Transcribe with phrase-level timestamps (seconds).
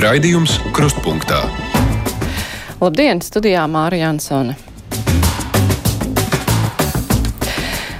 [0.00, 1.42] Raidījums Krustpunktā.
[2.80, 4.54] Labdien, studijā Māra Jansone.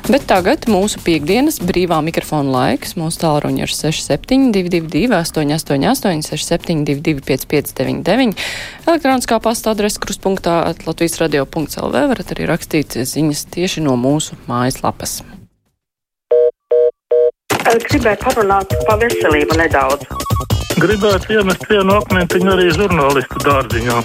[0.09, 2.97] Bet tagad mūsu piekdienas brīvā mikrofona laiks.
[2.97, 8.33] Mūsu tālruņa ir 6722, 888, 672, 559,
[8.89, 10.57] elektroniskā pasta adrese kruspunktā
[10.87, 12.07] Latvijas radio.lv.
[12.15, 15.21] varat arī rakstīt ziņas tieši no mūsu mājaslapas.
[17.91, 20.60] Gribētu parunāt par veselību nedaudz.
[20.79, 23.97] Gribētu iemest vienu akmentiņu arī žurnālistu dārziņā.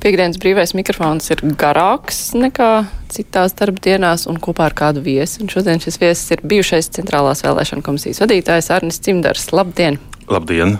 [0.00, 2.70] Piektdienas brīvais mikrofons ir garāks nekā
[3.12, 5.42] citās darbdienās un kopā ar kādu viesi.
[5.44, 9.50] Un šodien šis viesis ir bijušais Centrālās vēlēšana komisijas vadītājs Arnis Cimdars.
[9.52, 10.00] Labdien!
[10.30, 10.78] Labdien!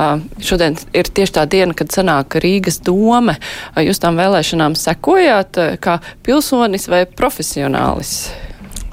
[0.00, 3.36] Uh, šodien ir tieši tā diena, kad sanāk Rīgas doma.
[3.36, 8.32] Uh, jūs tām vēlēšanām sekojāt uh, kā pilsonis vai profesionālis?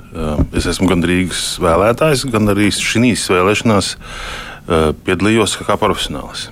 [0.08, 6.48] Uh, es esmu gan Rīgas vēlētājs, gan arī šīs vēlēšanās uh, piedalījos kā profesionālis.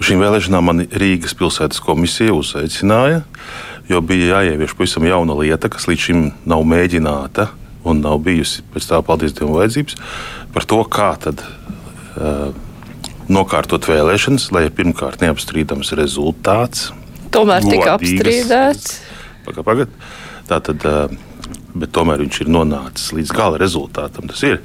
[0.00, 3.22] Uz šīm vēlēšanām man Rīgas pilsētas komisija uzaicināja,
[3.88, 7.52] jo bija jāievieš pavisam jauna lieta, kas līdz šim nav mēģināta
[7.86, 9.98] un nav bijusi pēc tā, paldies Dievam, vajadzības
[10.54, 11.44] par to, kā tad.
[12.14, 12.50] Uh,
[13.24, 16.90] Nokārtot vēlēšanas, lai ir pirmkārt neapstrīdams rezultāts.
[17.32, 18.98] Tomēr tika apstrīdēts.
[19.46, 19.94] Pagad, pagad.
[20.44, 21.14] Tā tad uh,
[21.74, 24.30] bet tomēr viņš ir nonācis līdz gala rezultātam.
[24.30, 24.60] Tas ir.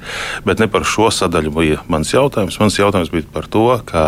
[0.46, 2.58] Bet ne par šo sadaļu bija mans jautājums.
[2.62, 4.06] Mans jautājums bija par to, kā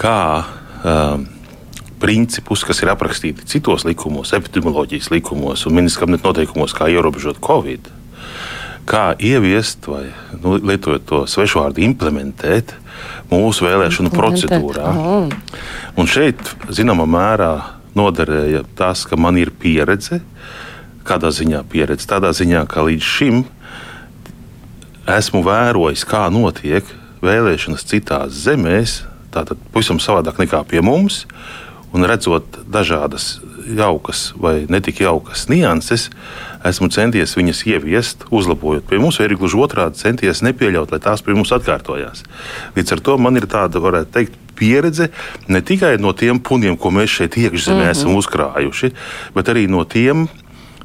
[0.00, 0.44] kā
[0.84, 1.26] um,
[2.00, 7.90] principus, kas ir aprakstīti citos likumos, epidemioloģijas likumos un ministra kabineta noteikumos, kā ierobežot Covid,
[8.88, 10.06] kā ieviest vai
[10.40, 12.72] nu, lietojot to svešu vārdu, implementēt
[13.30, 14.94] mūsu vēlēšanu procedūrā.
[16.00, 16.40] Un šeit,
[16.72, 17.52] zināmā mērā,
[17.98, 20.22] noderēja tas, ka man ir pieredze.
[21.06, 22.08] Kādā ziņā pieredze?
[22.08, 23.44] Tādā ziņā, ka līdz šim
[25.10, 26.86] esmu vērojis, kā notiek
[27.24, 29.00] vēlēšanas citās zemēs,
[29.34, 31.24] tātad pavisam savādāk nekā pie mums.
[31.90, 36.06] Un redzot dažādas jaukas vai netik jaukas nianses,
[36.66, 41.24] esmu centies viņas ieviest, uzlabojot pie mums, vai arī gluži otrādi centies nepieļaut, lai tās
[41.26, 42.22] pie mums atkārtojās.
[42.76, 45.08] Līdz ar to man ir tāda, varētu teikt, pieredze
[45.48, 47.90] ne tikai no tiem puniem, ko mēs šeit iekšzemē mm -hmm.
[47.90, 48.92] esam uzkrājuši,
[49.34, 50.28] bet arī no tiem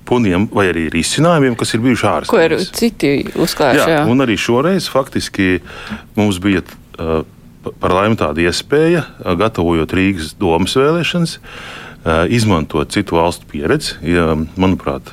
[0.06, 2.34] puniem vai arī risinājumiem, kas ir bijuši ārzemēs.
[2.34, 3.82] Ko ir citi uzklājuši?
[3.82, 5.58] Jā, jā, un arī šoreiz faktiski
[6.18, 6.66] mums bija.
[6.96, 7.24] Uh,
[7.82, 9.04] par laimi tāda iespēja,
[9.40, 11.38] gatavojot Rīgas domas vēlēšanas,
[12.34, 13.96] izmantot citu valstu pieredzi.
[14.06, 15.10] Ja, manuprāt,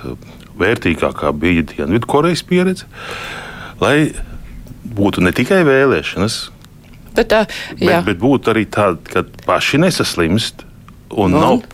[0.61, 2.89] vērtīgākā bija Dienvidkorejas pieredze,
[3.81, 4.13] lai
[4.93, 6.39] būtu ne tikai vēlēšanas,
[7.17, 7.45] bet, tā,
[7.81, 10.67] bet, bet būtu arī tāda, ka paši nesaslimst
[11.13, 11.41] un no.
[11.41, 11.65] nav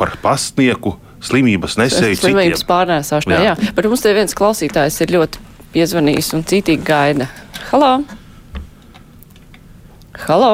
[0.00, 2.20] par pastnieku slimības nesēju.
[2.22, 3.52] Slimības pārnēsāšanā, jā.
[3.52, 3.74] jā.
[3.76, 7.28] Bet mums te viens klausītājs ir ļoti piezvanījis un citīgi gaida.
[7.72, 7.92] Halo!
[10.26, 10.52] Halo!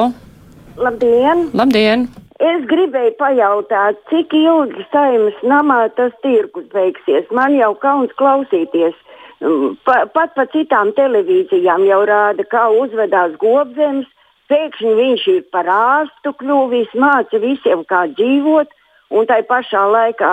[0.77, 1.49] Labdien!
[1.55, 2.09] Labdien!
[2.43, 7.29] Es gribēju pajautāt, cik ilgi saimnes namā tas tirgus beigsies.
[7.31, 8.97] Man jau kauns klausīties.
[9.39, 14.09] Mm, pa, pat pa citām televīzijām jau rāda, kā uzvedās gobzems.
[14.51, 18.74] Pēkšņi viņš ir par ārstu kļuvis, māca visiem, kā dzīvot.
[19.13, 20.31] Un tai pašā laikā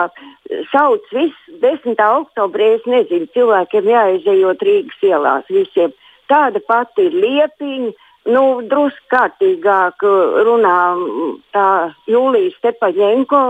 [0.71, 1.99] sauc viss 10.
[1.99, 5.93] oktobrī, es nezinu, cilvēkiem jāizējot Rīgas ielās visiem.
[6.33, 7.93] Tāda pati ir liepiņa
[8.33, 11.69] nu, drusku kārtīgāk uh, runā mm, tā
[12.11, 13.43] Jūlija Stepaņenko.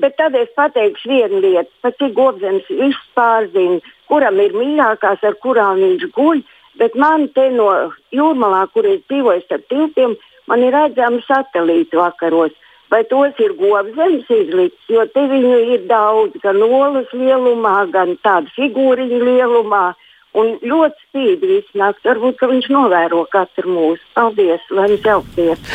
[0.00, 5.36] Bet tad es pateikšu vienu lietu, pat cik gobzems viss pārzina, kuram ir mīļākās, ar
[5.42, 6.42] kurām viņš guļ.
[6.78, 7.68] Bet man te no
[8.14, 10.14] jūrmalā, kur es dzīvoju starp tiltiem,
[10.46, 12.54] man ir redzami satelīti vakaros.
[12.90, 18.50] Vai tos ir gobzems izlikts, jo te viņu ir daudz, gan olas lielumā, gan tādu
[18.56, 19.90] figūriņu lielumā.
[20.38, 22.06] Un ļoti spīd visu nakti.
[22.06, 24.02] Varbūt viņš novēro katru mūsu.
[24.14, 25.70] Paldies, lai jums jaukties!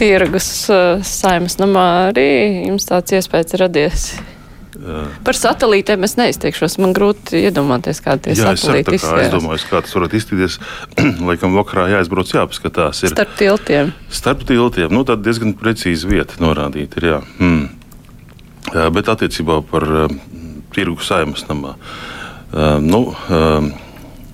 [0.00, 2.30] Tirgus uh, saimas namā arī
[2.70, 4.06] jums tāds iespējas radies.
[4.80, 5.00] Jā.
[5.26, 6.78] Par satelītiem es neizteikšos.
[6.80, 8.94] Man grūti iedomāties, kāda ir satelīta.
[8.96, 10.56] Es aizdomājos, kā tas varētu izskatīties.
[11.28, 13.04] Laikam vakarā jāizbrauc, jāpaskatās.
[13.04, 13.92] Ir starp tiltiem.
[14.08, 14.94] Starp tiltiem.
[14.94, 17.02] Nu, tad diezgan precīzi vieta norādīta.
[17.02, 17.20] Ir, jā.
[17.40, 17.68] Hmm.
[18.70, 20.16] Jā, bet attiecībā par uh,
[20.74, 21.76] tirgu saimas namā.
[22.50, 23.70] Ehm, nu, ehm,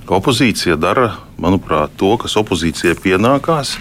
[0.07, 1.11] opozīcija dara,
[1.41, 3.77] manuprāt, to, kas opozīcijai pienākās.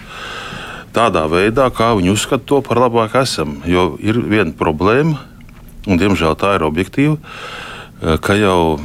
[0.96, 3.60] Tādā veidā, kā viņi uzskata to par labāku esam.
[3.68, 5.20] Jo ir viena problēma,
[5.88, 8.80] un diemžēl tā ir objektīva, eh, ka jau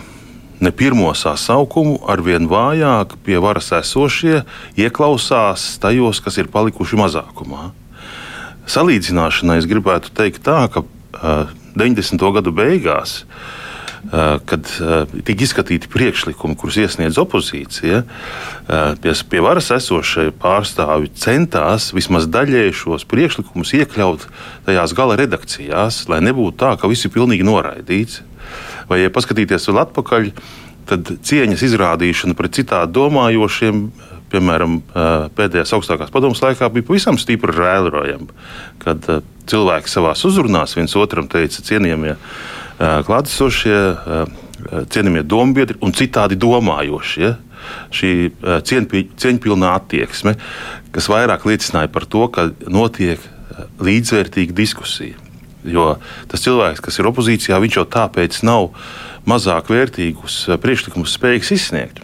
[0.61, 4.44] ne pirmo sasaukumu ar vien vājāk pie varas esošie
[4.76, 7.70] ieklausās tajos, kas ir palikuši mazākumā.
[8.70, 12.20] Salīdzināšanai es gribētu teikt tā, ka uh, eh, 90.
[12.35, 13.61] gadu beigās uh,
[14.11, 14.69] kad
[15.26, 18.02] tika izskatīti priekšlikumi, kurus iesniedz opozīcija,
[19.02, 24.26] pie, pie varas esošie pārstāvji centās vismaz daļēji šos priekšlikumus iekļaut
[24.69, 28.23] tajās gala redakcijās, lai nebūtu tā, ka viss ir pilnīgi noraidīts.
[28.91, 30.31] Vai, ja paskatīties vēl atpakaļ,
[30.91, 33.85] tad cieņas izrādīšana pret citādi domājošiem
[34.31, 34.79] piemēram,
[35.37, 38.31] pēdējās augstākās padomus laikā bija pavisam stipri rēlrojama,
[38.82, 39.06] kad
[39.50, 42.14] cilvēki savā uzrunās viens otram teica, cienījamie
[42.81, 43.79] klātesošie,
[44.93, 47.35] cienījamie dombiedri un citādi domājošie.
[47.93, 48.12] Šī
[49.21, 50.32] cieņpilnā attieksme,
[50.94, 53.21] kas vairāk liecināja par to, ka notiek
[53.85, 55.19] līdzvērtīga diskusija.
[55.69, 55.99] Jo
[56.31, 58.71] tas cilvēks, kas ir opozīcijā, viņš jau tāpēc nav
[59.29, 62.00] mazāk vērtīgus priekšlikumus spējīgs izsniegt.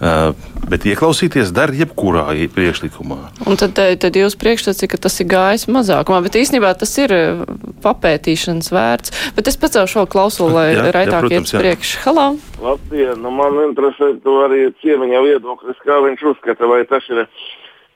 [0.00, 0.32] Uh,
[0.64, 3.18] bet ieklausīties dara jebkurā priekšlikumā.
[3.44, 7.12] Un tad, eh, tad jūs priekšstats, ka tas ir gājis mazākumā, bet īstenībā tas ir
[7.12, 7.42] eh,
[7.84, 9.12] papētīšanas vērts.
[9.36, 11.92] Bet es pacelšu šo klausulu, lai jā, raitāk jā, iet priekš.
[12.06, 12.32] Halā!
[12.64, 13.20] Labdien!
[13.20, 17.26] Nu, man interesē to arī ciemiņa viedoklis, kā viņš uzskata, vai tas ir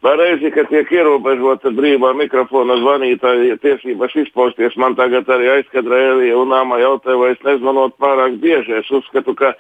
[0.05, 4.77] pareizi, ka tiek ierobežota brīvā mikrofona zvanītāja tiesības izpausties.
[4.77, 8.83] Man tagad arī aizkadra Elija un Nāma jautāja, vai es nezvanot pārāk bieži.
[8.83, 9.55] Es uzskatu, ka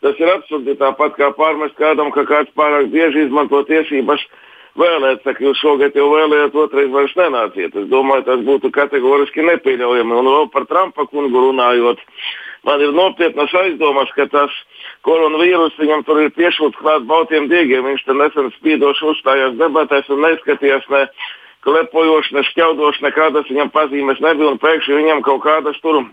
[0.00, 4.22] Tas ir absurdi tāpat kā pārmest kādam, ka kāds pārāk bieži izmanto tiesības
[4.80, 5.24] vēlēt.
[5.24, 7.76] Saka, jūs šogad jau vēlējāt, otrais vairs nenāciet.
[7.76, 10.16] Es domāju, tas būtu kategoriski nepieļaujami.
[10.16, 12.00] Un vēl par Trumpa kungu runājot,
[12.68, 14.56] man ir nopietnas aizdomas, ka tas
[15.04, 17.84] koronavīrus viņam tur ir piešūts klāt baltiem diegiem.
[17.90, 21.04] Viņš te nesen spīdoši uzstājās debatēs un neskatījās ne
[21.66, 24.54] klepojoši, ne šķaudoši, nekādas viņam pazīmes nebija.
[24.54, 26.06] Un pēkšņi viņam kaut kādas tur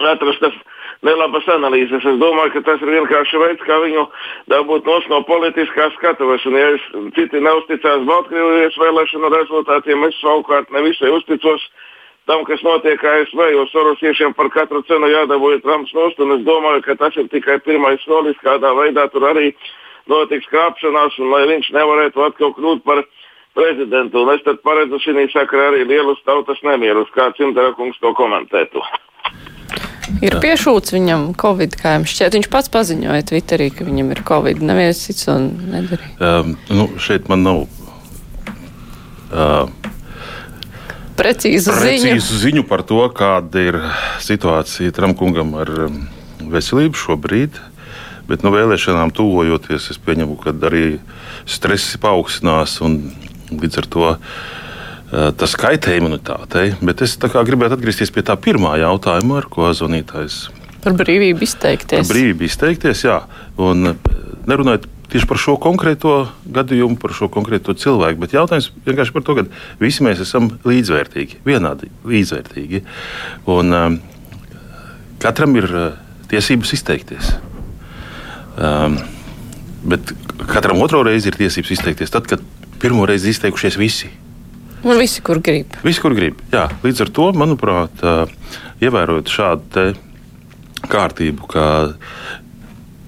[0.00, 0.56] atrastas
[1.06, 2.04] nelabas analīzes.
[2.04, 4.06] Es domāju, ka tas ir vienkārši veids, kā viņu
[4.50, 6.46] dabūt no politiskās skatuves.
[6.46, 6.86] Un, ja es,
[7.16, 11.68] citi neusticās Baltkrievijas vēlēšanu rezultātiem, es savukārt nevisai uzticos
[12.28, 16.18] tam, kas notiek ASV, jo sorosiešiem par katru cenu jādabūja Trumps nost.
[16.18, 19.54] Es domāju, ka tas ir tikai pirmais solis, kādā veidā tur arī
[20.08, 23.04] notiks krāpšanās, un lai viņš nevarētu atkal kļūt par
[23.56, 24.24] prezidentu.
[24.24, 28.84] Un es tad paredzu šī sakarā arī lielus tautas nemierus, kā Cimdara kungs to komentētu.
[30.24, 32.36] Ir piešūts viņam Covid, kā jums šķiet.
[32.38, 34.62] Viņš pats paziņoja Twitterī, ka viņam ir Covid.
[34.64, 36.14] Neviens cits to nedarīja.
[36.18, 37.64] Um, nu, šeit man nav.
[39.28, 39.68] Uh,
[41.18, 42.38] Precīzu, precīzu ziņu.
[42.42, 43.80] ziņu par to, kāda ir
[44.22, 45.72] situācija Tramkungam ar
[46.38, 47.58] veselību šobrīd.
[48.28, 51.00] Bet no nu, vēlēšanām tuvojoties, es pieņemu, ka arī
[51.48, 53.00] stress paaugstinās un
[53.50, 54.38] līdz ar to uh,
[55.10, 56.74] tas kaitē imunitātei.
[56.84, 60.48] Bet es gribētu atgriezties pie tā pirmā jautājuma, ar ko zvanītājs.
[60.84, 62.04] Par brīvību izteikties.
[62.06, 63.18] Par brīvību izteikties, jā.
[63.60, 64.14] Un eh,
[64.48, 66.12] nerunājot tieši par šo konkrēto
[66.54, 69.46] gadījumu, par šo konkrēto cilvēku, bet jautājums vienkārši par to, ka
[69.80, 72.82] visi mēs esam līdzvērtīgi, vienādi līdzvērtīgi.
[73.54, 73.98] Un um,
[75.24, 75.88] katram ir uh,
[76.28, 77.32] tiesības izteikties.
[78.60, 79.00] Um,
[79.88, 80.12] bet
[80.50, 82.44] katram otro reizi ir tiesības izteikties tad, kad
[82.82, 84.12] pirmo reizi izteikušies visi.
[84.84, 85.74] Un visi, kur grib.
[85.82, 86.38] Visi, kur grib.
[86.52, 88.04] Jā, līdz ar to, manuprāt,
[88.84, 89.88] ievērojot šādu
[90.88, 91.64] kārtību, ka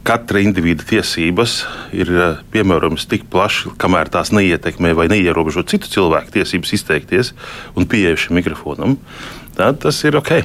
[0.06, 1.61] katra individa tiesības
[1.94, 2.11] ir
[2.50, 7.34] piemērojamas tik plaši, kamēr tās neietekmē vai neierobežo citu cilvēku tiesības izteikties
[7.78, 8.96] un pieeja šim mikrofonam,
[9.58, 10.40] tad tas ir ok.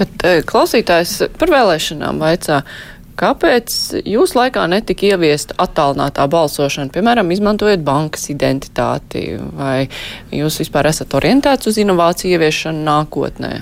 [0.00, 2.62] Bet klausītājs par vēlēšanām vaicā.
[3.14, 9.86] Kāpēc jūs laikā netika ieviesta attālinātā balsošana, piemēram, izmantojot bankas identitāti, vai
[10.34, 13.52] jūs vispār esat orientēts uz inovāciju ieviešanu nākotnē?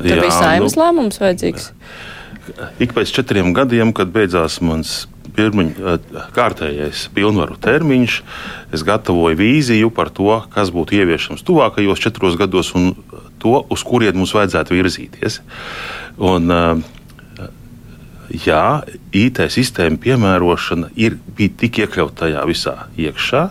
[0.00, 1.72] Tur bija saimnes nu, lēmums vajadzīgs.
[2.80, 5.02] Ik pēc četriem gadiem, kad beidzās mans
[5.36, 5.74] pirmiņ,
[6.34, 8.16] kārtējais pilnvaru termiņš,
[8.74, 12.94] es gatavoju vīziju par to, kas būtu ieviešams tuvākajos četros gados un
[13.40, 15.38] to, uz kurien mums vajadzētu virzīties.
[16.16, 16.96] Un, uh,
[18.30, 18.82] jā,
[19.16, 23.42] IT sistēma piemērošana ir, bija tik iekļauta tajā visā iekšā,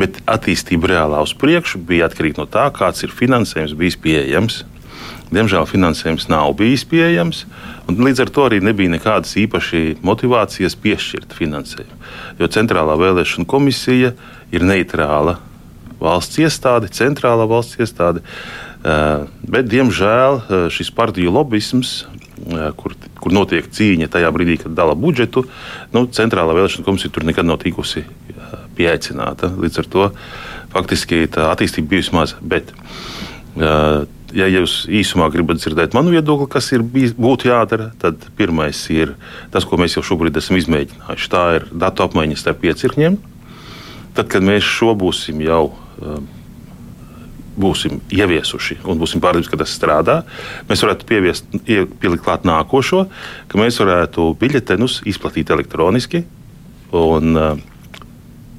[0.00, 4.62] bet attīstība reālā uz priekšu bija atkarīga no tā, kāds ir finansējums bijis pieejams.
[5.32, 7.46] Diemžēl finansējums nav bijis pieejams,
[7.88, 11.96] un līdz ar to arī nebija nekādas īpašas motivācijas piešķirt finansējumu.
[12.40, 14.12] Jo Centrālā vēlēšana komisija
[14.52, 15.38] ir neitrāla
[16.02, 18.20] valsts iestāde, centrālā valsts iestāde,
[18.84, 22.04] eh, bet, diemžēl, eh, šis partiju lobbyisms
[22.78, 25.44] kur, kur notiek cīņa tajā brīdī, kad dala budžetu,
[25.94, 28.04] nu, Centrālā vēlēšana komisija tur nekad nav tikusi
[28.76, 29.52] pieaicināta.
[29.60, 30.08] Līdz ar to
[30.72, 32.40] faktiski tā attīstība bijusi maza.
[32.40, 32.72] Bet,
[34.32, 39.14] ja jūs īsumā gribat dzirdēt manu viedokli, kas ir bijis, būtu jādara, tad pirmais ir
[39.52, 41.32] tas, ko mēs jau šobrīd esam izmēģinājuši.
[41.32, 43.18] Tā ir datu apmaiņa starp piecirkņiem.
[44.16, 45.64] Tad, kad mēs šo būsim jau
[47.62, 50.16] būsim ieviesuši un būsim pārliecināti, ka tas strādā,
[50.68, 53.06] mēs varētu pieviest, ie- pielikt klāt nākošo,
[53.48, 56.24] ka mēs varētu biļetenus izplatīt elektroniski,
[56.92, 57.56] un, uh,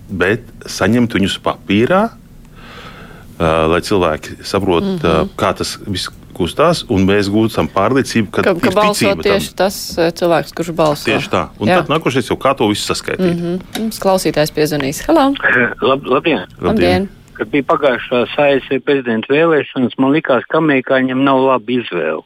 [0.09, 5.33] bet saņemt viņus papīrā, uh, lai cilvēki saprotu, mm -hmm.
[5.39, 9.25] kā tas viss kustās, un mēs gūstam pārliecību, ka, Ka, ka ir balso ticība tam.
[9.27, 11.05] tieši tas eh, cilvēks, kurš balso.
[11.05, 11.43] Tieši tā.
[11.61, 11.81] Un Jā.
[11.81, 13.35] tad nākošais jau kā to visu saskaitīt.
[13.35, 13.79] Mm -hmm.
[13.79, 15.03] Mums klausītājs piezvanīs.
[15.07, 15.33] Halo!
[15.89, 16.47] Lab, labdien!
[16.61, 17.09] Labdien!
[17.33, 22.21] Kad bija pagājušās ASV prezidenta vēlēšanas, man likās, ka amerikāņiem nav laba izvēle.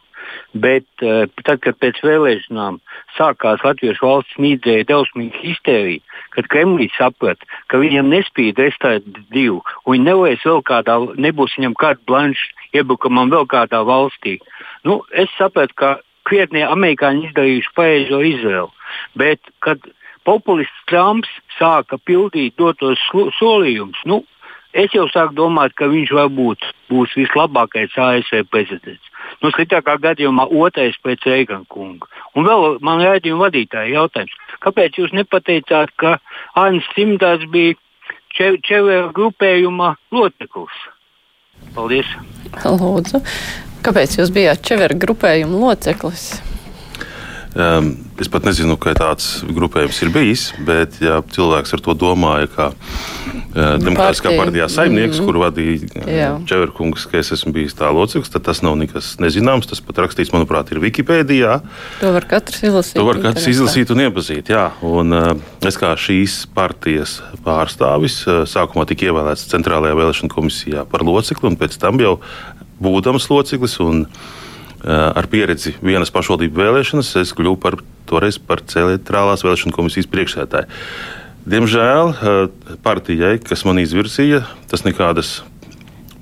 [0.52, 2.82] Bet uh, tad, kad pēc vēlēšanām
[3.16, 6.04] sākās Latvijas valsts mīdēja drausmīga histērija,
[6.36, 11.78] kad Kremlis saprata, ka viņam nespīd restēt divu, un viņi nevarēs vēl kādā, nebūs viņam
[11.80, 14.38] kāda blanša iebrukumam vēl kādā valstī.
[14.84, 15.94] Nu, es sapratu, ka
[16.28, 18.72] krietnie amerikāņi izdarījuši pareizo izvēli.
[19.20, 19.84] Bet, kad
[20.28, 23.00] populists Trumps sāka pildīt dotos
[23.40, 24.26] solījumus, nu,
[24.78, 29.04] es jau sāku domāt, ka viņš varbūt būs vislabākais ASV prezidents.
[29.42, 32.08] Nu, sliktākā gadījumā otrais pēc Reigana kunga.
[32.38, 36.18] Un vēl man raidījuma vadītāja jautājums, kāpēc jūs nepateicāt, ka
[36.56, 37.76] Arnsts Simtāts bija
[38.38, 40.76] Če- Čevera grupējuma loceklis?
[41.74, 42.10] Paldies!
[42.64, 43.24] Lūdzu.
[43.86, 46.30] Kāpēc jūs bijāt Čevera grupējuma loceklis?
[47.56, 52.50] Um, es pat nezinu, ka tāds grupējums ir bijis, bet ja cilvēks ar to domāja,
[52.52, 55.26] ka uh, Demokrātiskā partijā saimnieks, mm -hmm.
[55.26, 59.70] kur vadīja uh, Čeverkungs, ka es esmu bijis tā loceklis, tad tas nav nekas nezināms.
[59.70, 61.60] Tas pat rakstīts, manuprāt, ir Wikipēdijā.
[62.02, 63.00] To var katrs izlasīt.
[63.00, 64.50] To var katrs izlasīt un iepazīt.
[64.50, 64.72] Jā.
[64.82, 71.02] Un, uh, es kā šīs partijas pārstāvis uh, sākumā tika ievēlēts Centrālajā vēlēšana komisijā par
[71.02, 72.20] locekli, un pēc tam jau
[72.82, 74.46] būdams loceklis un uh,
[74.86, 80.70] ar pieredzi vienas pašvaldību vēlēšanas, es kļuvu par toreiz par Centrālās vēlēšana komisijas priekšsēdētāju.
[81.48, 85.38] Diemžēl uh, partijai, kas man izvirzīja, tas nekādas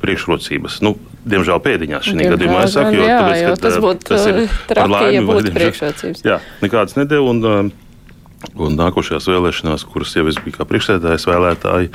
[0.03, 0.83] priekšrocības.
[0.85, 0.93] Nu,
[1.25, 4.05] diemžēl pēdiņās šī Diemžēl gadījumā es saku, jo, jā, tāpēc, jo ka, tas uh, būtu,
[4.12, 6.24] tas ir par traki, ja laimi vai būtu priekšrocības.
[6.29, 7.33] Jā, nekādas nedēļas.
[7.33, 7.74] Un,
[8.62, 11.89] un nākošajās vēlēšanās, kuras jau es biju kā priekšsēdētājs, vēlētāji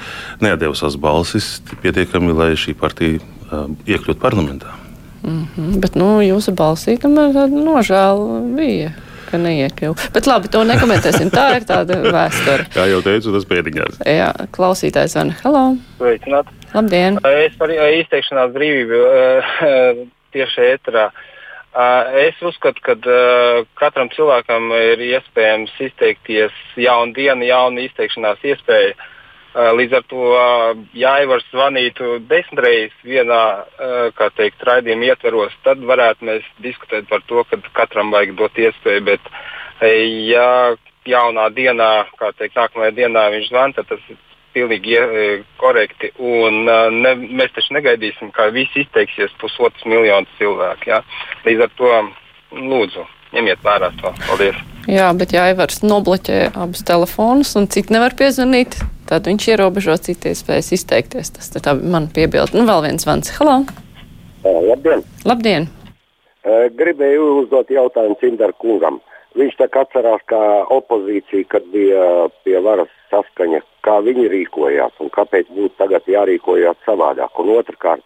[0.74, 1.52] savas balsis
[1.84, 4.74] pietiekami, lai šī partija uh, iekļūtu parlamentā.
[5.22, 8.92] Mhm, Bet nu, jūsu balsī tomēr tāda nožēla bija.
[9.30, 11.28] Bet labi, to nekomentēsim.
[11.30, 12.64] Tā ir tāda vēsture.
[12.74, 14.00] Kā jau teicu, tas pēdiņās.
[14.08, 15.36] Jā, klausītājs Vana.
[15.44, 15.64] Halo!
[16.00, 16.50] Sveicināt.
[16.74, 17.20] Labdien!
[17.30, 19.02] Es par izteikšanās brīvību
[20.34, 21.10] tieši ēterā.
[21.70, 22.96] Eh, Es uzskatu, ka
[23.78, 28.96] katram cilvēkam ir iespējams izteikties jaunu dienu, jaunu izteikšanās iespēju.
[29.50, 33.42] Eh, Līdz ar to, eh, ja Aivars zvanītu desmit reizes vienā
[33.82, 39.02] eh, teikt, raidījuma ietveros, tad varētu mēs diskutēt par to, ka katram vajag dot iespēju.
[39.08, 39.32] Bet,
[40.30, 40.76] ja
[41.08, 41.90] jaunā dienā,
[42.20, 44.20] kā teikt, nākamajā dienā viņš zvana, tad tas ir
[44.54, 45.00] pilnīgi
[45.58, 46.12] korekti.
[46.18, 46.62] Un,
[47.00, 50.92] ne, mēs taču negaidīsim, ka visi izteiksies pusotrs miljonus cilvēku.
[50.92, 51.00] Ja?
[51.46, 51.92] Līdz ar to
[52.54, 54.14] lūdzu, ņemiet vērā to.
[54.28, 54.62] Paldies!
[54.90, 58.78] Jā, bet ja Aivars nobloķē abus telefonus un citi nevar piezvanīt,
[59.10, 61.34] tad viņš ierobežo citu iespējas izteikties.
[61.36, 62.56] Tas tā bija mana piebilde.
[62.56, 63.32] Nu, vēl viens zvans.
[63.36, 63.60] Halo!
[64.46, 65.04] Labdien!
[65.26, 65.68] Labdien!
[66.78, 69.00] Gribēju uzdot jautājumu Cimdara kungam.
[69.38, 70.40] Viņš tā kā atcerās, kā
[70.74, 77.38] opozīcija, kad bija pie varas saskaņa, kā viņi rīkojās un kāpēc būtu tagad jārīkojās savādāk.
[77.42, 78.02] Un otrkārt,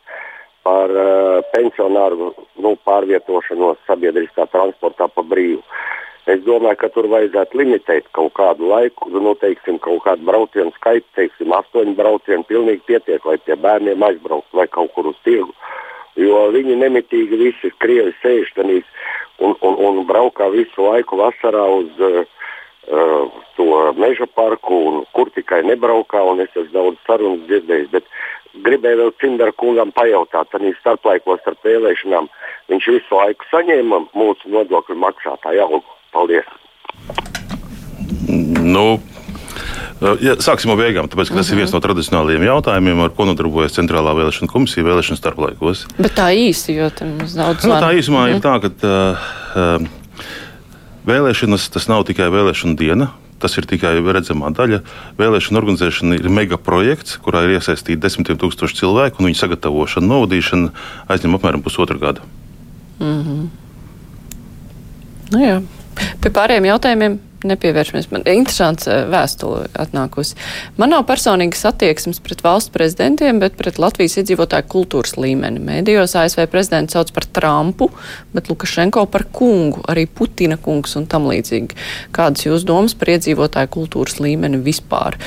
[0.65, 5.63] par uh, pensionāru nu, pārvietošanos sabiedriskā transportā pa brīvu.
[6.25, 11.05] Es domāju, ka tur vajadzētu limitēt kaut kādu laiku, nu, teiksim, kaut kādu braucienu skaitu,
[11.19, 15.53] teiksim, astoņu braucienu, pilnīgi pietiek, lai tie bērniem aizbrauktu vai kaut kur uz tirgu.
[16.17, 18.89] Jo viņi nemitīgi visi krievi sēž tenīs
[19.43, 22.25] un, un, un braukā visu laiku vasarā uz uh,
[22.89, 27.91] uh, to meža parku, un kur tikai nebraukā, un es esmu daudz sarunas dzirdējis.
[27.95, 28.11] Bet
[28.67, 32.29] gribēju vēl Cimdara kungam pajautāt, tad viņš starplaikos starp vēlēšanām,
[32.73, 35.99] viņš visu laiku saņēma mūsu nodokļu maksātāju algu.
[36.15, 36.47] Paldies!
[38.65, 38.87] Nu,
[40.21, 43.77] Ja, sāksim no beigām, tāpēc ka tas ir viens no tradicionālajiem jautājumiem, ar ko nodarbojas
[43.77, 45.85] Centrālā vēlēšana komisija vēlēšanu starplaikos.
[45.97, 49.87] Bet tā īsi, jo tam mums daudz Nu, tā īsumā ir tā, ka uh, uh,
[51.09, 53.11] vēlēšanas tas nav tikai vēlēšana diena.
[53.43, 54.79] Tas ir tikai redzamā daļa.
[55.19, 60.71] Vēlēšana organizēšana ir mega projekts, kurā ir iesaistīti desmitiem tūkstoši cilvēku, un viņu sagatavošana, novadīšana
[61.13, 62.25] aizņem apmēram pusotru gadu.
[63.03, 63.49] Mm -hmm.
[65.35, 65.63] nu, jā.
[66.23, 68.11] Pie pārējiem jautājumiem nepievēršamies.
[68.13, 70.37] Man ir interesants eh, vēstule atnākusi.
[70.81, 75.63] Man nav personīgas attieksmes pret valsts prezidentiem, bet pret Latvijas iedzīvotāju kultūras līmeni.
[75.65, 77.91] Mēdījos ASV prezidents sauc par Trumpu,
[78.37, 81.77] bet Lukašenko par kungu, arī Putina kungs un tam līdzīgi.
[82.15, 85.19] Kādas jūs domas par iedzīvotāju kultūras līmeni vispār?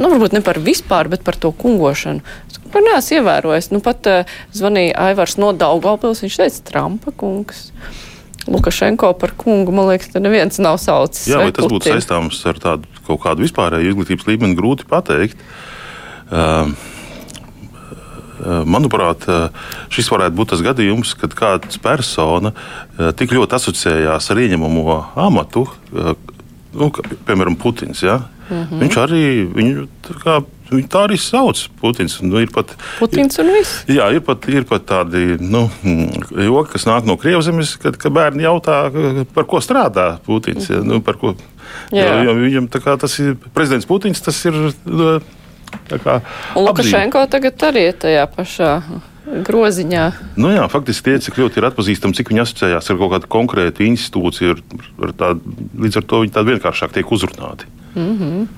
[0.00, 2.24] nu, varbūt ne par vispār, bet par to kungošanu.
[2.48, 3.70] Es par neesmu ievērojis.
[3.74, 7.68] Nu, pat uh, zvanīja Aivars no Daugavpils, viņš teica Trumpa kungs.
[8.50, 11.28] Lukašenko par kungu, man liekas, neviens nav saucis.
[11.30, 11.76] Jā, vai tas Putin.
[11.76, 15.38] būtu saistāms ar tādu kaut kādu vispārēju izglītības līmeni, grūti pateikt.
[16.30, 16.72] Uh,
[18.40, 19.26] Manuprāt,
[19.92, 22.54] šis varētu būt tas gadījums, kad kāda persona
[23.18, 28.00] tik ļoti asociējās ar ieņemamo amatu, nu, kā, piemēram, Putins.
[28.02, 28.22] Ja?
[28.48, 28.80] Mm -hmm.
[28.80, 30.38] Viņš arī viņu tā, kā,
[30.72, 31.62] viņu tā arī sauc.
[31.80, 33.82] Putins, nu, ir pat, Putins un viss.
[33.90, 35.66] Jā, ir pat, ir pat tādi nu,
[36.30, 38.82] joki, kas nāk no Krievzemes, kad, kad bērni jautā,
[39.34, 40.70] par ko strādā Putins.
[40.70, 40.82] Ja?
[40.86, 41.34] Nu, ko,
[41.94, 42.08] jā.
[42.26, 44.56] Jo, viņam tas ir prezidents Putins, tas ir.
[45.90, 46.16] Kā,
[46.58, 48.70] un Lukašenko tagad arī ir tajā pašā
[49.46, 50.04] groziņā.
[50.40, 53.84] Nu jā, faktiski tie, cik ļoti ir atpazīstami, cik viņi asociējās ar kaut kādu konkrētu
[53.86, 54.62] institūciju, ar,
[55.06, 57.68] ar tādu, līdz ar to viņi tādi vienkāršāk tiek uzrunāti.
[57.94, 58.48] Mm -hmm.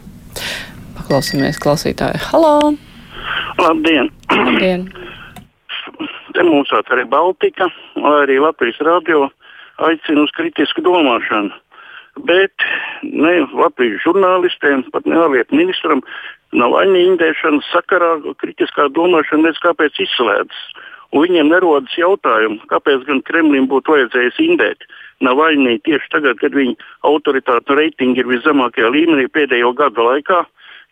[1.12, 2.20] Paklausīsimies klausītāju.
[2.30, 2.70] Halo!
[3.60, 4.06] Labdien!
[4.32, 4.86] Labdien.
[6.32, 7.66] Te mums arī Baltika,
[8.00, 9.26] arī Latvijas radio
[9.84, 11.52] aicina uz kritisku domāšanu.
[12.24, 12.64] Bet
[13.04, 16.00] ne Latvijas žurnālistiem, pat ne ārlietu ministram
[16.56, 20.64] Navaļņa indēšanas sakarā kritiskā domāšana nezinu, kāpēc izslēdzas.
[21.12, 24.88] Un viņiem nerodas jautājumi, kāpēc gan Kremlim būtu vajadzējis indēt
[25.28, 26.72] Navaļņai tieši tagad, kad viņa
[27.12, 30.40] autoritāte reitingi ir viszemākajā līmenī pēdējo gadu laikā.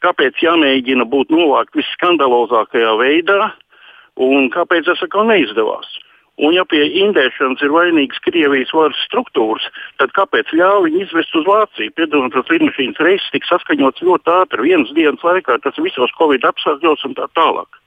[0.04, 3.50] Kāpēc jāmēģina būt novākt visskandalozākajā veidā
[4.21, 5.90] un kāpēc tas atkal neizdevās?
[6.40, 9.66] Un, ja pie indēšanas ir vainīgas Krievijas varas struktūras,
[10.00, 11.92] tad kāpēc ļāva viņu izvest uz Vāciju?
[11.99, 17.04] Piedodiet, tas lidmašīnas reisis tika saskaņots ļoti ātri, vienas dienas laikā, tas visos Covid apstākļos
[17.11, 17.80] un tā tālāk.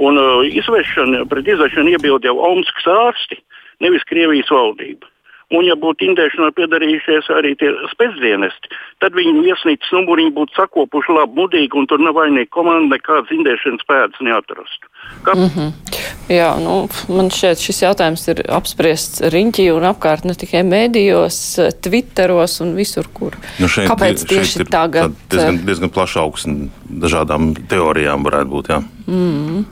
[0.00, 3.42] Un uh, izvešana, pret izvešanu iebilda jau Omskas ārsti,
[3.84, 5.11] nevis Krievijas valdība.
[5.52, 8.70] Un, ja būtu indēšanā piedarījušies arī tie spēcdienesti,
[9.04, 13.84] tad viņu viesnīcas numuriņi būtu sakopuši labi, mudīgi, un tur nav vainīga komanda, nekādas indēšanas
[13.88, 14.88] pēdas neatrastu.
[15.26, 15.36] Kā...
[15.36, 16.00] Mm -hmm.
[16.32, 21.38] Jā, nu, man šķiet, šis jautājums ir apspriests riņķī un apkārt ne tikai mēdījos,
[21.84, 23.36] Twitteros un visur, kur.
[23.60, 25.16] Nu šeit, Kāpēc tieši ir tagad?
[25.28, 28.82] Diezgan, diezgan plaša augsne dažādām teorijām varētu būt, jā.
[29.06, 29.64] Mm -hmm.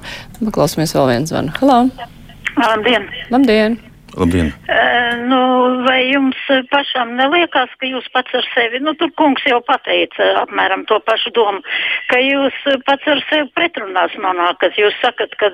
[0.45, 1.53] Paklausīsimies vēl viens zvanu.
[1.61, 1.89] Halo!
[2.57, 3.09] Labdien!
[3.31, 3.90] Labdien!
[4.19, 4.51] Labdien!
[4.67, 5.41] Uh, nu,
[5.87, 6.39] vai jums
[6.73, 11.33] pašam neliekas, ka jūs pats ar sevi, nu, tur kungs jau pateica apmēram to pašu
[11.37, 11.63] domu,
[12.11, 12.57] ka jūs
[12.89, 14.79] pats ar sevi pretrunās nonākat?
[14.81, 15.53] Jūs sakat, ka,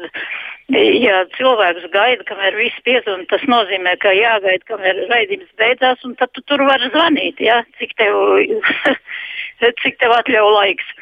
[0.72, 6.32] ja cilvēks gaida, kamēr viss piezvan, tas nozīmē, ka jāgaida, kamēr raidījums beidzās, un tad
[6.32, 7.60] tu tur var zvanīt, ja?
[7.80, 8.16] cik tev,
[9.84, 10.95] cik tev atļauj laiks.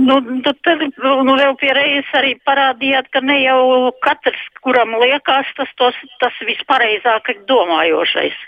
[0.00, 0.16] Nu,
[0.64, 5.98] tad nu, vēl pie reizes arī parādījāt, ka ne jau katrs, kuram liekas, tas, tos,
[6.22, 8.38] tas vispareizāk domājošais.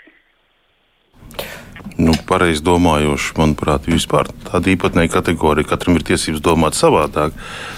[2.01, 5.69] Nu, pareizi domājoši, manuprāt, vispār tāda īpatnēja kategorija.
[5.69, 7.37] Katram ir tiesības domāt savādāk.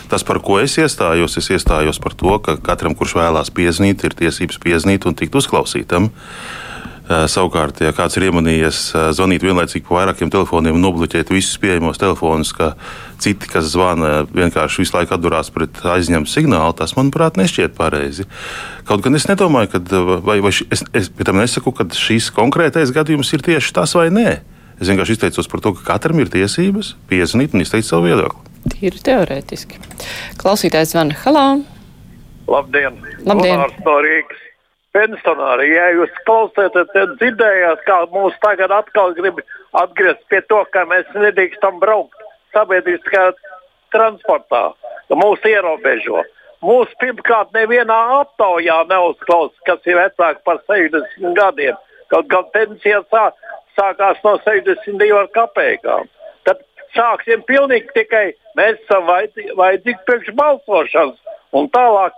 [0.10, 4.18] Tas, par ko es iestājos, es iestājos par to, ka katram, kurš vēlās pieznīt, ir
[4.18, 6.10] tiesības pieznīt un tikt uzklausītam.
[6.10, 6.77] Uh, Eh,
[7.08, 12.00] savukārt, ja kāds ir iemanījies eh, zvanīt vienlaicīgi pa vairākiem telefoniem un nobloķēt visus pieejamos
[12.02, 12.74] telefonus, ka
[13.24, 18.28] citi, kas zvana, vienkārši visu laiku atdurās pret aizņemtu signālu, tas, manuprāt, nešķiet pareizi.
[18.88, 19.82] Kaut gan es nedomāju, ka,
[20.26, 24.10] vai, vai es, es pie tam nesaku, ka šis konkrētais gadījums ir tieši tas vai
[24.12, 24.40] nē.
[24.78, 28.44] Es vienkārši izteicos par to, ka katram ir tiesības piezvanīt un izteikt savu viedokli.
[28.68, 29.80] Tīri teorētiski.
[30.42, 31.48] Klausītājs zvana Halā.
[32.52, 33.00] Labdien!
[33.24, 33.58] Labdien.
[33.58, 34.47] Gunārs no Rīgas
[34.98, 35.70] pensionāri.
[35.76, 39.42] Ja jūs klausāties, tad dzirdējāt, kā mūs tagad atkal grib
[39.78, 43.32] atgriezt pie to, ka mēs nedrīkstam braukt sabiedriskajā
[43.96, 44.64] transportā,
[45.08, 46.24] ka mūs ierobežo.
[46.66, 51.78] Mūsu pirmkārt nevienā aptaujā neuzklausās, kas ir vecāki par 60 gadiem.
[52.10, 53.28] Kaut gan pensija sā,
[53.78, 56.10] sākās no 62 kapekām.
[56.48, 56.64] Tad
[56.96, 61.20] sāksim pilnīgi tikai mēs esam vajadzīgi priekš balsošanas.
[61.54, 62.18] Un tālāk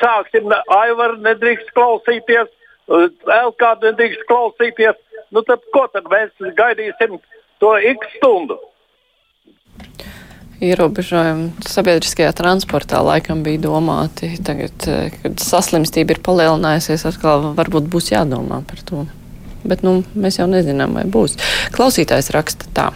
[0.00, 2.50] sāksim, Aivar nedrīkst klausīties,
[2.88, 4.98] kādu nedrīkst klausīties.
[5.32, 7.16] Nu, tad ko tad mēs gaidīsim
[7.62, 8.58] to x stundu?
[10.62, 14.36] Ierobežojumi sabiedriskajā transportā laikam bija domāti.
[14.46, 14.84] Tagad,
[15.22, 19.06] kad saslimstība ir palielinājusies, atkal varbūt būs jādomā par to.
[19.66, 21.34] Bet nu, mēs jau nezinām, vai būs.
[21.74, 22.90] Klausītājs raksta tā.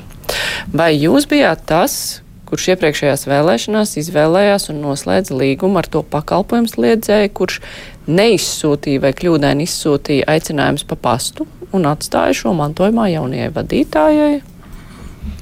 [0.75, 7.33] Vai jūs bijāt tas, kurš iepriekšējās vēlēšanās izvēlējās un noslēdza līgumu ar to pakalpojumu sliedzēju,
[7.37, 7.61] kurš
[8.07, 14.37] neizsūtīja vai kļūdaini izsūtīja aicinājumus pa pastu un atstāja šo mantojumā jaunajai vadītājai.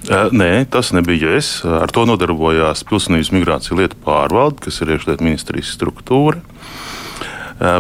[0.05, 1.62] Nē, tas nebija es.
[1.64, 6.43] Ar to nodarbojās Pilsonības migrācija lietu pārvalde, kas ir iekšlietu ministrijas struktūra.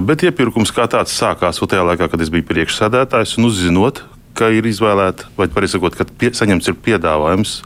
[0.06, 4.66] Bet iepirkums kā tāds sākās tajā laikā, kad es biju priekšsēdētājs un uzzinot, ka ir
[4.66, 7.56] izvēlēta, vai pareizāk sakot, ka pie, saņemts ir piedāvājums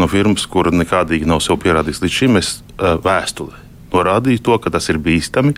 [0.00, 4.70] no firmas, kura nekādīgi nav sev pierādījis līdz šim, es uh, vēstuli norādīju to, ka
[4.70, 5.54] tas ir bīstami.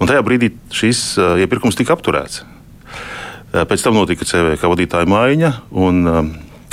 [0.00, 2.42] Un tajā brīdī šis uh, iepirkums tika apturēts.
[2.42, 6.32] Uh, pēc tam notika CVK vadītāja maiņa un um,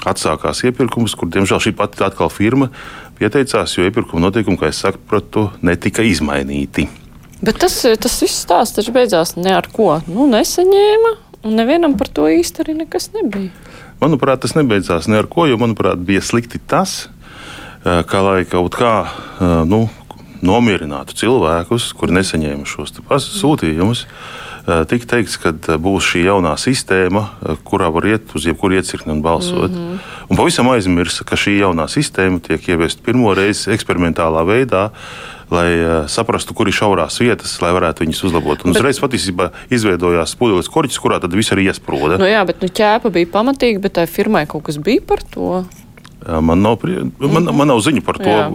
[0.09, 2.69] atsākās iepirkums, kur diemžēl šī pati atkal firma
[3.19, 6.88] pieteicās, jo iepirkuma noteikumi, kā es sapratu, netika izmainīti.
[7.43, 9.97] Bet tas, tas viss stāsts taču beidzās ne ar ko.
[10.07, 11.12] Nu, nesaņēma,
[11.43, 13.51] un nevienam par to īsti arī nekas nebija.
[14.01, 17.08] Manuprāt, tas nebeidzās ne ar ko, jo, manuprāt, bija slikti tas,
[17.84, 18.93] kā lai kaut kā
[19.67, 19.86] nu,
[20.43, 22.95] nomierinātu cilvēkus, kuri nesaņēma šos
[23.39, 24.08] sūtījumus.
[24.63, 27.25] Tika teikts, ka būs šī jaunā sistēma,
[27.67, 29.71] kurā var iet uz jebkuru iecirkni un balsot.
[29.71, 29.97] Mm -hmm.
[30.29, 34.89] Un pavisam aizmirsa, ka šī jaunā sistēma tiek ieviesta pirmo reizi eksperimentālā veidā,
[35.51, 38.63] lai uh, saprastu, kur ir šaurās vietas, lai varētu viņas uzlabot.
[38.63, 38.79] Un bet...
[38.79, 42.19] uzreiz patiesībā izveidojās pudeles korķis, kurā tad viss arī iesprūda.
[42.21, 45.63] Nu jā, bet nu, ķēpa bija pamatīga, bet tai firmai kaut kas bija par to.
[46.23, 47.56] Man nav, man, mhm.
[47.58, 48.45] man nav ziņu par to, Jā.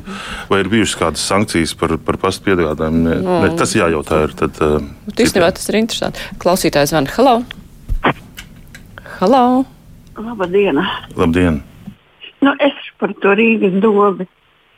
[0.49, 3.03] vai ir bijušas kādas sankcijas par, par pastu piegādājumu.
[3.05, 3.43] Ne, mm.
[3.45, 4.23] ne, tas jājautā.
[4.25, 4.79] Ir, tad, uh,
[5.13, 6.25] Īstenībā tas ir interesanti.
[6.41, 7.13] Klausītājs zvana.
[7.19, 7.35] Halo!
[9.19, 9.43] Halo!
[10.17, 10.81] Labdien!
[11.19, 11.61] Labdien!
[12.41, 14.25] Nu, es par to Rīgas dobu.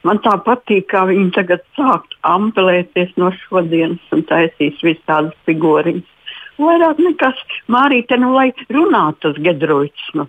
[0.07, 6.17] Man tā patīk, kā viņi tagad sākt ampelēties no šodienas un taisīs visādas figūriņas.
[6.61, 7.41] Vairāk nekas.
[7.73, 10.11] Mārīte, nu, lai runātu tas Gedrovics.
[10.17, 10.27] Nu.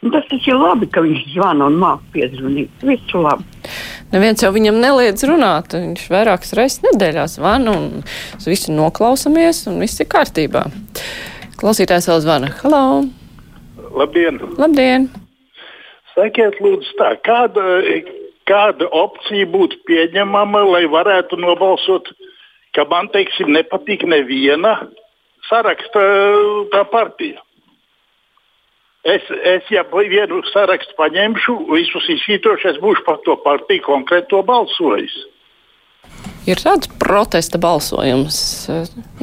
[0.00, 2.84] Tas taču ir labi, ka viņš zvana un māca piezvanīt.
[2.86, 3.44] Visu labi.
[4.10, 5.74] Neviens jau viņam neliedz runāt.
[5.76, 8.04] Viņš vairākas reizes nedēļā zvana un
[8.46, 10.64] visi noklausamies un viss ir kārtībā.
[11.60, 12.54] Klausītājs vēl zvana.
[12.62, 12.84] Halo!
[13.90, 14.40] Labdien!
[14.58, 15.10] Labdien!
[16.14, 17.62] Sakiet, lūdzu, tā, kāda,
[18.50, 22.10] kāda opcija būtu pieņemama, lai varētu nobalsot,
[22.76, 24.76] ka man, teiksim, nepatīk neviena
[25.48, 26.02] saraksta
[26.74, 27.40] tā partija?
[29.00, 35.14] Es, es, ja vienu sarakstu paņemšu, visus izsītošu, es būšu par to partiju konkrēto balsojis.
[36.48, 38.36] Ir tāds protesta balsojums.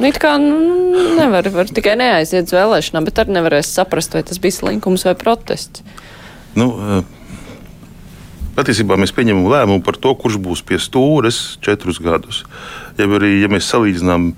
[0.02, 4.42] It kā nu, nevar var tikai neaiziet uz vēlēšanām, bet arī nevarēs saprast, vai tas
[4.42, 5.82] bija slinkums vai protests.
[6.58, 6.70] Nu,
[8.58, 12.42] patiesībā mēs pieņemam lēmumu par to, kurš būs pie stūres četrus gadus.
[12.98, 14.32] Ja, arī, ja mēs salīdzinām,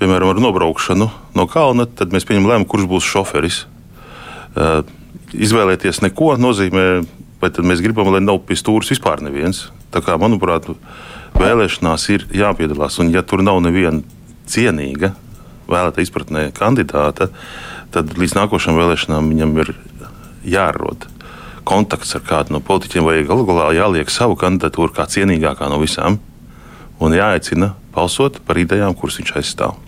[0.00, 3.62] piemēram, ar nobraukšanu no kalna, tad mēs pieņemam lēmumu, kurš būs šoferis.
[4.52, 4.82] Uh,
[5.32, 6.86] izvēlēties neko nozīmē,
[7.42, 9.68] vai tad mēs gribam, lai nav pie stūres vispār neviens.
[9.94, 10.68] Tā kā, manuprāt,
[11.38, 14.02] vēlēšanās ir jāpiedalās, un ja tur nav neviena
[14.50, 15.14] cienīga
[15.70, 17.30] vēlēta izpratnē kandidāta,
[17.94, 19.74] tad līdz nākošajām vēlēšanām viņam ir
[20.52, 21.11] jārod
[21.68, 26.18] kontakts ar kādu no politiķiem, vai galu galā jāliek savu kandidatūru kā cienīgākā no visām,
[27.02, 29.78] un jāaicina balsot par idejām, kuras viņš aizstāv.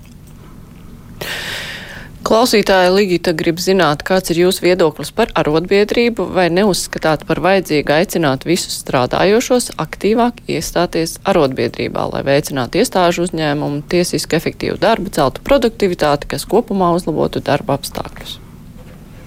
[2.24, 8.46] Klausītāja Ligita grib zināt, kāds ir jūsu viedoklis par arotbiedrību, vai neuzskatāt par vajadzīgu aicināt
[8.48, 16.48] visus strādājošos aktīvāk iestāties arotbiedrībā, lai veicinātu iestāžu uzņēmumu, tiesiski efektīvu darbu, celtu produktivitāti, kas
[16.48, 18.38] kopumā uzlabotu darba apstākļus.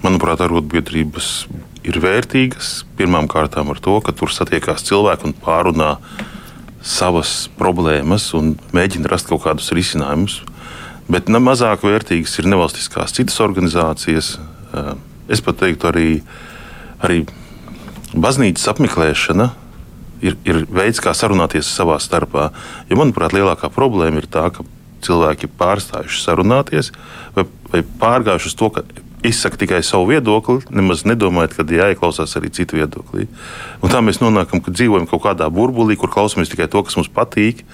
[0.02, 1.30] Manuprāt, arotbiedrības
[1.86, 5.92] ir vērtīgas pirmām kārtām ar to, ka tur satiekās cilvēki un pārunā
[6.84, 10.40] savas problēmas un mēģina rast kaut kādus risinājumus.
[11.08, 14.36] Bet mazāk vērtīgas ir nevalstiskās citas organizācijas.
[14.38, 14.92] Eh,
[15.32, 16.08] es pat teiktu, arī,
[17.00, 17.22] arī
[18.12, 19.48] baznīcas apmeklēšana
[20.22, 22.50] ir, ir veids, kā sarunāties savā starpā.
[22.90, 24.66] Jo, manuprāt, lielākā problēma ir tā, ka
[25.04, 26.90] cilvēki ir pārstājuši sarunāties
[27.36, 28.84] vai, vai pārgājuši uz to, ka
[29.26, 33.26] izsaka tikai savu viedokli, nemaz nedomājot, ka jāieklausās arī citu viedoklī.
[33.82, 37.10] Un tā mēs nonākam, ka dzīvojam kaut kādā burbulī, kur klausāmies tikai to, kas mums
[37.10, 37.64] patīk.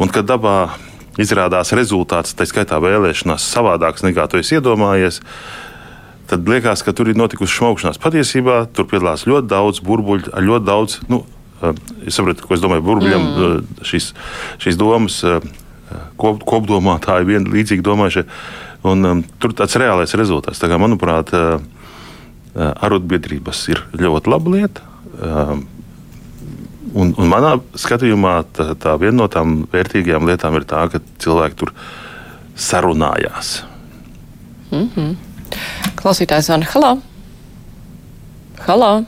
[0.00, 0.72] Un kad dabā
[1.20, 5.20] izrādās rezultāts, tā skaitā vēlēšanās, savādāks nekā tu iedomājies.
[6.30, 8.00] Tad liekas, ka tur ir notikusi šmaukšanās.
[8.00, 11.00] Patiesībā tur piedalās ļoti daudz burbuļu, ļoti daudz.
[11.10, 11.26] Nu,
[11.60, 11.74] eh,
[12.06, 13.26] es saprotu, ko es domāju burbuļiem.
[13.26, 13.42] Mm.
[13.44, 14.12] Eh, šīs,
[14.62, 15.44] šīs domas eh,
[16.16, 18.24] kop, kopdomātāji vien līdzīgi domājuši.
[18.82, 20.58] Un, um, tur tāds reālais rezultāts.
[20.58, 21.60] Tā kā, manuprāt, uh,
[22.56, 24.88] arotbiedrības ir ļoti laba lieta.
[25.12, 25.60] Uh,
[26.92, 31.56] Un, un manā skatījumā tā, tā viena no tām vērtīgajām lietām ir tā, ka cilvēki
[31.62, 31.72] tur
[32.58, 33.62] sarunājās.
[34.72, 35.14] Mm -hmm.
[35.96, 36.92] Klausītājs Anna, halā!
[38.66, 39.04] Halā!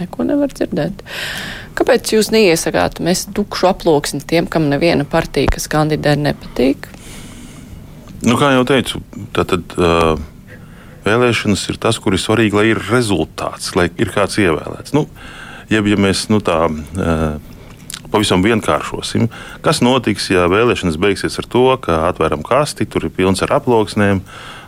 [0.00, 1.04] Neko nevar dzirdēt.
[1.76, 6.88] Kāpēc jūs neiesakāt mest tukšu aploksni tiem, kam neviena partija, kas kandidē, nepatīk?
[8.24, 9.02] Nu, kā jau teicu,
[9.36, 10.14] tad, tad uh,
[11.04, 14.94] vēlēšanas ir tas, kur ir svarīgi, lai ir rezultāts, lai ir kāds ievēlēts.
[14.96, 15.34] Nu, uh,
[15.70, 16.68] Jeb, ja mēs nu, tā
[18.12, 19.26] pavisam vienkāršosim.
[19.64, 24.22] Kas notiks, ja vēlēšanas beigsies ar to, ka atveram kasti, tur ir pilns ar aploksnēm,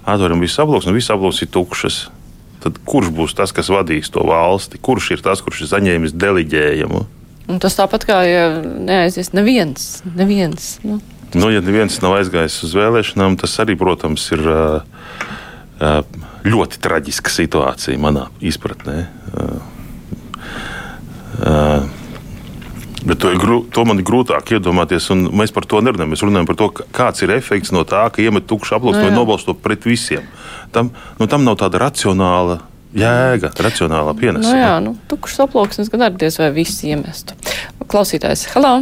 [0.08, 2.00] atveram visu aploksni un visas aploksnes ir tukšas?
[2.64, 4.80] Tad kurš būs tas, kas vadīs to valsti?
[4.82, 7.04] Kurš ir tas, kurš ir saņēmis deliģējumu?
[7.48, 10.02] Un tas tāpat kā ja neaizies neviens.
[10.18, 10.98] neviens nu.
[11.36, 14.44] Nu, ja neviens nav aizgājis uz vēlēšanām, tas arī, protams, ir
[16.48, 19.02] ļoti traģiska situācija manā izpratnē.
[23.08, 26.10] Bet to, grū, to man ir grūtāk iedomāties, un mēs par to nerunājam.
[26.12, 29.14] Mēs runājam par to, kāds ir efekts no tā, ka iemet tukšu aploksni no, vai
[29.14, 30.26] nobalsto pret visiem.
[30.74, 32.58] Tam, nu, tam nav tāda racionāla
[32.98, 34.50] jēga, racionālā pienesuma.
[34.50, 37.38] Nu, jā, nu, tukšs aploksnis gan arī diez vai viss iemestu.
[37.86, 38.80] Klausītājs, hello!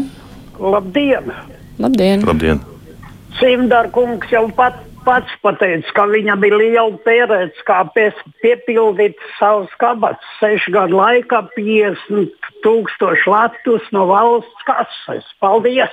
[0.62, 1.34] Labdien!
[1.82, 2.24] Labdien!
[2.24, 2.60] Labdien.
[3.36, 10.24] Simdarkungs jau pat, pats pateica, ka viņam bija liela pieredze, kā pies, piepildīt savus kabatas.
[10.40, 15.26] Sešu gadu laikā 50 tūkstoši latus no valsts kases.
[15.42, 15.92] Paldies!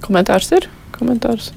[0.00, 0.70] Komentārs ir?
[0.96, 1.52] Komentārs.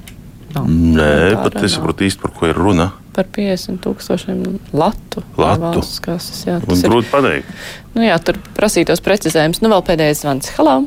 [0.54, 0.68] Nav.
[0.68, 2.92] Nē, pat nesaprotu īsti, par ko ir runa.
[3.16, 4.42] Par 50 tūkstošiem
[4.76, 5.24] latu.
[5.40, 5.82] Latu.
[6.04, 7.50] Kases, jā, Un grūti pateikt.
[7.96, 9.62] Nu jā, tur prasītos precizējums.
[9.64, 10.52] Nu vēl pēdējais zvans.
[10.58, 10.82] Halo!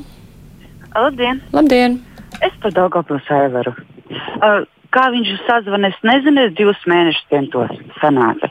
[0.96, 1.42] Labdien!
[1.54, 2.00] Labdien.
[2.42, 3.74] Es par Daugavpils Aivaru.
[4.12, 8.50] Uh, kā viņš sazvanīja, es nezinu, es divus mēnešus centos sanāca.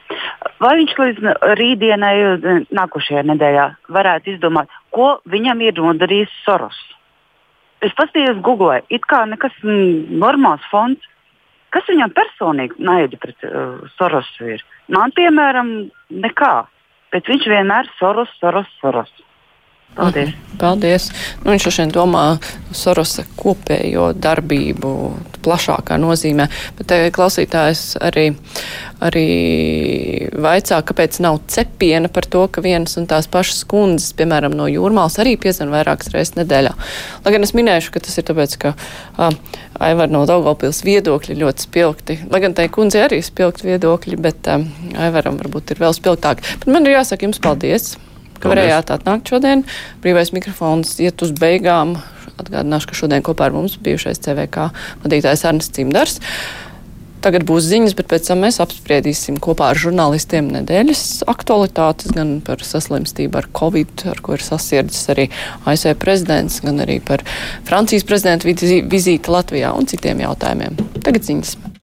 [0.62, 2.14] Vai viņš līdz rītdienai,
[2.77, 6.79] nākošajā nedēļā, varētu izdomāt, ko viņam ir nodarījis Soros?
[7.85, 11.12] Es paskatījos Google, it kā nekas mm, normāls fonds.
[11.75, 14.62] Kas viņam personīgi naidi pret uh, Sorosu ir?
[14.92, 15.72] Man, piemēram,
[16.25, 16.55] nekā.
[17.12, 19.12] Bet viņš vienmēr Soros, Soros, Soros.
[19.96, 20.35] Paldies.
[20.61, 21.06] Paldies.
[21.42, 22.24] Nu, viņš šodien domā
[22.76, 24.92] Sorosa kopējo darbību
[25.44, 28.26] plašākā nozīmē, bet te klausītājs arī,
[29.04, 29.26] arī
[30.32, 35.16] vaicā, kāpēc nav cepiena par to, ka vienas un tās pašas kundzes, piemēram, no jūrmāls
[35.22, 36.74] arī piezvan vairākas reizes nedēļā.
[37.24, 39.30] Lai gan es minēšu, ka tas ir tāpēc, ka uh,
[39.87, 42.18] Aivar no Daugavpils viedokļi ļoti spilgti.
[42.32, 46.44] Lai gan tai kundzei arī spilgti viedokļi, bet um, Aivaram varbūt ir vēl spilgtāk.
[46.64, 47.94] Bet man ir jāsaka jums paldies
[48.42, 49.64] ka varējāt atnākt šodien.
[50.05, 51.96] Brīvais mikrofons iet uz beigām.
[52.37, 54.70] Atgādināšu, ka šodien kopā ar mums bijušais CVK
[55.05, 56.20] vadītājs Arnis Cimdars.
[57.25, 62.62] Tagad būs ziņas, bet pēc tam mēs apspriedīsim kopā ar žurnālistiem nedēļas aktualitātes, gan par
[62.62, 65.27] saslimstību ar covid, ar ko ir sasierdzis arī
[65.66, 67.25] ASV prezidents, gan arī par
[67.66, 70.79] Francijas prezidenta vizīti Latvijā un citiem jautājumiem.
[71.01, 71.57] Tagad ziņas.